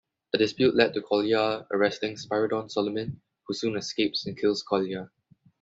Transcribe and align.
A 0.33 0.37
dispute 0.39 0.73
leads 0.75 0.93
to 0.95 1.01
Kolya 1.03 1.67
arresting 1.71 2.15
Spiridon 2.15 2.73
Solomin, 2.73 3.17
who 3.45 3.53
soon 3.53 3.75
escapes 3.75 4.25
and 4.25 4.35
kills 4.35 4.63
Kolya. 4.63 5.11